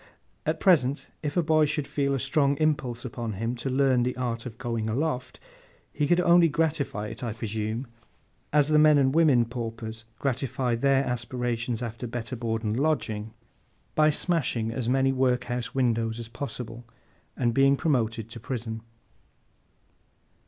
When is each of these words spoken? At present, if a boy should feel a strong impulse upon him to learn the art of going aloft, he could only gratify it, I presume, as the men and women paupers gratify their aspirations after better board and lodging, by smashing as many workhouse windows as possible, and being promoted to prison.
At 0.47 0.59
present, 0.59 1.09
if 1.21 1.37
a 1.37 1.43
boy 1.43 1.65
should 1.65 1.85
feel 1.85 2.15
a 2.15 2.19
strong 2.19 2.57
impulse 2.57 3.05
upon 3.05 3.33
him 3.33 3.53
to 3.57 3.69
learn 3.69 4.01
the 4.01 4.17
art 4.17 4.47
of 4.47 4.57
going 4.57 4.89
aloft, 4.89 5.39
he 5.93 6.07
could 6.07 6.19
only 6.19 6.47
gratify 6.49 7.09
it, 7.09 7.23
I 7.23 7.33
presume, 7.33 7.85
as 8.51 8.69
the 8.69 8.79
men 8.79 8.97
and 8.97 9.13
women 9.13 9.45
paupers 9.45 10.05
gratify 10.17 10.73
their 10.73 11.05
aspirations 11.05 11.83
after 11.83 12.07
better 12.07 12.35
board 12.35 12.63
and 12.63 12.79
lodging, 12.79 13.35
by 13.93 14.09
smashing 14.09 14.71
as 14.71 14.89
many 14.89 15.11
workhouse 15.11 15.75
windows 15.75 16.17
as 16.19 16.29
possible, 16.29 16.83
and 17.37 17.53
being 17.53 17.77
promoted 17.77 18.27
to 18.31 18.39
prison. 18.39 18.81